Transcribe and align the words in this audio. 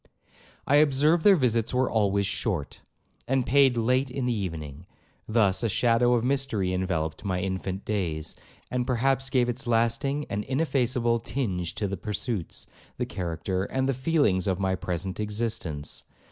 'I 0.65 0.77
observed 0.77 1.23
their 1.23 1.35
visits 1.35 1.75
were 1.75 1.87
always 1.87 2.25
short, 2.25 2.81
and 3.27 3.45
paid 3.45 3.77
late 3.77 4.09
in 4.09 4.25
the 4.25 4.33
evening; 4.33 4.87
thus 5.27 5.61
a 5.61 5.69
shadow 5.69 6.15
of 6.15 6.23
mystery 6.23 6.73
enveloped 6.73 7.23
my 7.23 7.39
infant 7.39 7.85
days, 7.85 8.35
and 8.71 8.87
perhaps 8.87 9.29
gave 9.29 9.47
its 9.47 9.67
lasting 9.67 10.25
and 10.27 10.43
ineffaceable 10.45 11.19
tinge 11.19 11.75
to 11.75 11.87
the 11.87 11.97
pursuits, 11.97 12.65
the 12.97 13.05
character, 13.05 13.65
and 13.65 13.87
the 13.87 13.93
feelings 13.93 14.47
of 14.47 14.59
my 14.59 14.73
present 14.73 15.19
existence. 15.19 16.03